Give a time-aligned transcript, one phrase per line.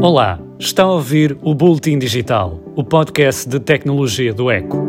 [0.00, 4.88] Olá, está a ouvir o Boletim Digital, o podcast de tecnologia do Eco.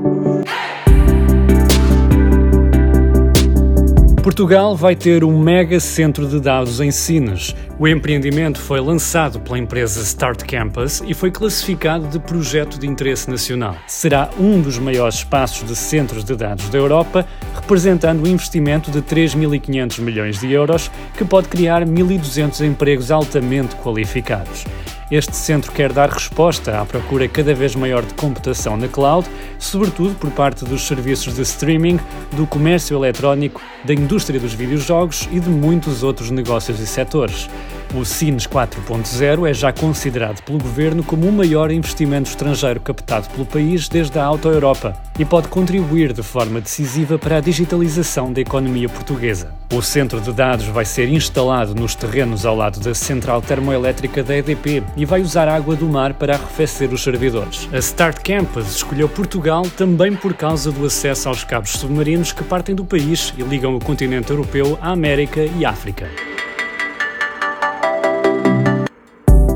[4.22, 7.56] Portugal vai ter um mega centro de dados em Sines.
[7.80, 13.28] O empreendimento foi lançado pela empresa Start Campus e foi classificado de projeto de interesse
[13.30, 13.76] nacional.
[13.88, 19.02] Será um dos maiores espaços de centros de dados da Europa, representando um investimento de
[19.02, 24.66] 3.500 milhões de euros, que pode criar 1.200 empregos altamente qualificados.
[25.12, 29.28] Este centro quer dar resposta à procura cada vez maior de computação na cloud,
[29.58, 32.00] sobretudo por parte dos serviços de streaming,
[32.34, 37.50] do comércio eletrónico, da indústria dos videojogos e de muitos outros negócios e setores.
[37.96, 43.46] O Sines 4.0 é já considerado pelo governo como o maior investimento estrangeiro captado pelo
[43.46, 48.42] país desde a Auto Europa e pode contribuir de forma decisiva para a digitalização da
[48.42, 49.52] economia portuguesa.
[49.74, 54.38] O centro de dados vai ser instalado nos terrenos ao lado da central termoelétrica da
[54.38, 57.68] EDP e vai usar água do mar para arrefecer os servidores.
[57.74, 62.76] A Start Campus escolheu Portugal também por causa do acesso aos cabos submarinos que partem
[62.76, 66.08] do país e ligam o continente europeu à América e África.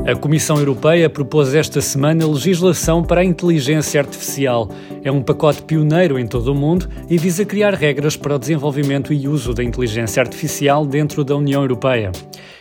[0.06, 4.68] A Comissão Europeia propôs esta semana legislação para a inteligência artificial.
[5.02, 9.14] É um pacote pioneiro em todo o mundo e visa criar regras para o desenvolvimento
[9.14, 12.12] e uso da inteligência artificial dentro da União Europeia.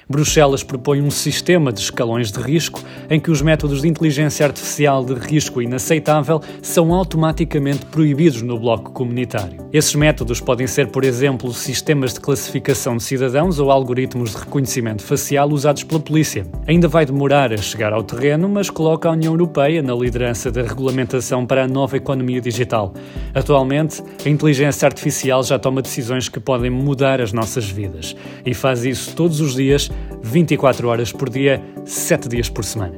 [0.10, 5.04] Bruxelas propõe um sistema de escalões de risco em que os métodos de inteligência artificial
[5.04, 9.63] de risco inaceitável são automaticamente proibidos no bloco comunitário.
[9.74, 15.02] Esses métodos podem ser, por exemplo, sistemas de classificação de cidadãos ou algoritmos de reconhecimento
[15.02, 16.46] facial usados pela polícia.
[16.68, 20.62] Ainda vai demorar a chegar ao terreno, mas coloca a União Europeia na liderança da
[20.62, 22.94] regulamentação para a nova economia digital.
[23.34, 28.16] Atualmente, a inteligência artificial já toma decisões que podem mudar as nossas vidas
[28.46, 29.90] e faz isso todos os dias
[30.22, 32.94] 24 horas por dia, 7 dias por semana.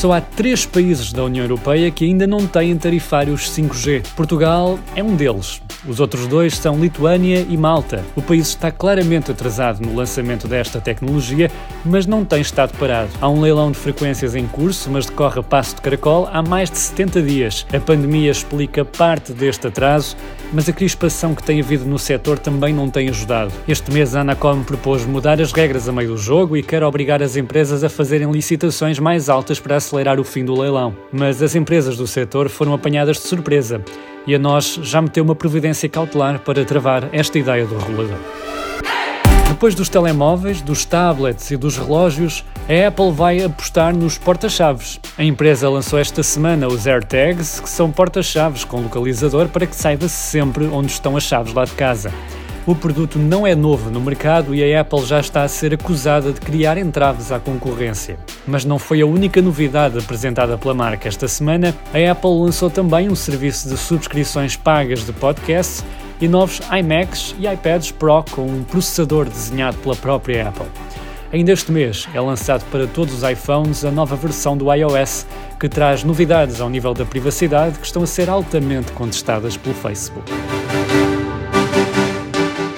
[0.00, 4.02] Só há três países da União Europeia que ainda não têm tarifários 5G.
[4.16, 5.60] Portugal é um deles.
[5.86, 8.02] Os outros dois são Lituânia e Malta.
[8.16, 11.50] O país está claramente atrasado no lançamento desta tecnologia,
[11.84, 13.10] mas não tem estado parado.
[13.20, 16.70] Há um leilão de frequências em curso, mas decorre a passo de caracol há mais
[16.70, 17.66] de 70 dias.
[17.72, 20.16] A pandemia explica parte deste atraso,
[20.52, 23.52] mas a crispação que tem havido no setor também não tem ajudado.
[23.66, 27.22] Este mês a Anacom propôs mudar as regras a meio do jogo e quer obrigar
[27.22, 30.94] as empresas a fazerem licitações mais altas para acelerar o fim do leilão.
[31.12, 33.82] Mas as empresas do setor foram apanhadas de surpresa
[34.26, 38.18] e a nós já meteu uma providência cautelar para travar esta ideia do regulador.
[39.60, 44.98] Depois dos telemóveis, dos tablets e dos relógios, a Apple vai apostar nos porta-chaves.
[45.18, 50.08] A empresa lançou esta semana os AirTags, que são porta-chaves com localizador para que saiba
[50.08, 52.10] sempre onde estão as chaves lá de casa.
[52.66, 56.32] O produto não é novo no mercado e a Apple já está a ser acusada
[56.32, 58.18] de criar entraves à concorrência.
[58.46, 61.74] Mas não foi a única novidade apresentada pela marca esta semana.
[61.92, 65.84] A Apple lançou também um serviço de subscrições pagas de podcasts
[66.20, 70.66] e novos iMacs e iPads Pro com um processador desenhado pela própria Apple.
[71.32, 75.26] Ainda este mês é lançado para todos os iPhones a nova versão do iOS,
[75.60, 80.30] que traz novidades ao nível da privacidade que estão a ser altamente contestadas pelo Facebook.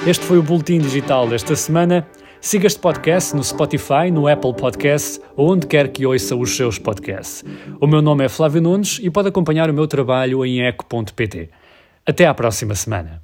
[0.07, 2.07] Este foi o Boletim Digital desta semana.
[2.43, 6.79] Siga este podcast no Spotify, no Apple Podcasts ou onde quer que ouça os seus
[6.79, 7.45] podcasts.
[7.81, 11.51] O meu nome é Flávio Nunes e pode acompanhar o meu trabalho em eco.pt.
[12.05, 13.23] Até à próxima semana.